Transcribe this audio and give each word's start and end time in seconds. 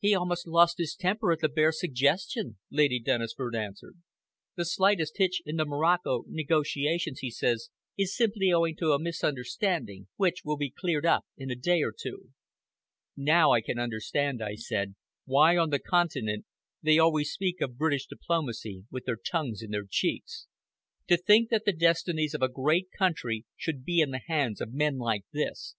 "He 0.00 0.12
almost 0.14 0.46
lost 0.46 0.76
his 0.76 0.94
temper 0.94 1.32
at 1.32 1.38
the 1.40 1.48
bare 1.48 1.72
suggestion," 1.72 2.58
Lady 2.70 3.00
Dennisford 3.00 3.54
answered. 3.54 3.96
"The 4.54 4.66
slight 4.66 4.98
hitch 5.16 5.40
in 5.46 5.56
the 5.56 5.64
Morocco 5.64 6.24
negotiations, 6.28 7.20
he 7.20 7.30
says, 7.30 7.70
is 7.96 8.14
simply 8.14 8.52
owing 8.52 8.76
to 8.76 8.92
a 8.92 8.98
misunderstanding, 9.00 10.08
which 10.16 10.42
will 10.44 10.58
be 10.58 10.68
cleared 10.68 11.06
up 11.06 11.24
in 11.38 11.50
a 11.50 11.56
day 11.56 11.80
or 11.80 11.90
two." 11.98 12.32
"Now 13.16 13.52
I 13.52 13.62
can 13.62 13.78
understand," 13.78 14.42
I 14.42 14.56
said, 14.56 14.94
"why, 15.24 15.56
on 15.56 15.70
the 15.70 15.78
Continent, 15.78 16.44
they 16.82 16.98
always 16.98 17.32
speak 17.32 17.62
of 17.62 17.78
British 17.78 18.06
diplomacy 18.06 18.84
with 18.90 19.06
their 19.06 19.16
tongues 19.16 19.62
in 19.62 19.70
their 19.70 19.86
cheeks. 19.88 20.48
To 21.08 21.16
think 21.16 21.48
that 21.48 21.64
the 21.64 21.72
destinies 21.72 22.34
of 22.34 22.42
a 22.42 22.48
great 22.52 22.88
country 22.90 23.46
should 23.56 23.84
be 23.86 24.00
in 24.02 24.10
the 24.10 24.20
hands 24.26 24.60
of 24.60 24.74
men 24.74 24.98
like 24.98 25.24
this. 25.32 25.76